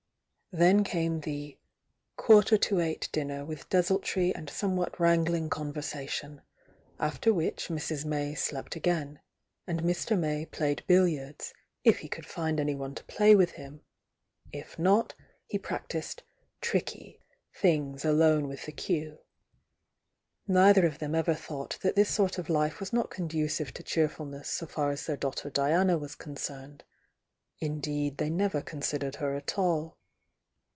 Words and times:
Then 0.53 0.83
came 0.83 1.21
the 1.21 1.57
"quarter 2.17 2.57
to 2.57 2.81
eight" 2.81 3.07
dinner 3.13 3.45
with 3.45 3.69
desuU 3.69 4.01
,iy 4.01 4.33
and 4.35 4.49
somewhat 4.49 4.99
wrangling 4.99 5.49
conversation, 5.49 6.41
after 6.99 7.33
which 7.33 7.69
Mrs. 7.69 8.03
May 8.03 8.35
slept 8.35 8.75
again, 8.75 9.21
and 9.65 9.81
Mr. 9.83 10.19
May 10.19 10.45
played 10.45 10.83
billiards, 10.87 11.53
if 11.85 11.99
he 11.99 12.09
could 12.09 12.25
find 12.25 12.59
anyone 12.59 12.93
to 12.95 13.03
play 13.05 13.33
with 13.33 13.51
him,— 13.51 13.79
if 14.51 14.77
not, 14.77 15.15
he 15.45 15.57
practised 15.57 16.23
"tricky" 16.59 17.21
things 17.55 18.03
alone 18.03 18.49
with 18.49 18.65
the 18.65 18.73
cue. 18.73 19.19
Neith 20.49 20.79
er 20.79 20.85
of 20.85 20.99
them 20.99 21.15
ever 21.15 21.33
thought 21.33 21.79
that 21.81 21.95
this 21.95 22.09
sort 22.09 22.37
of 22.37 22.49
life 22.49 22.81
was 22.81 22.91
not 22.91 23.09
conducive 23.09 23.73
to 23.73 23.83
cheerfulness 23.83 24.49
so 24.49 24.65
far 24.65 24.91
as 24.91 25.05
their 25.05 25.15
daugh 25.15 25.33
ter 25.35 25.49
Diana 25.49 25.97
was 25.97 26.13
concerned,— 26.13 26.83
indeed 27.61 28.17
they 28.17 28.29
never 28.29 28.61
con 28.61 28.81
sidered 28.81 29.15
her 29.15 29.33
at 29.37 29.57
all. 29.57 29.97